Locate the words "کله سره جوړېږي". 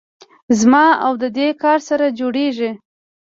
1.61-2.71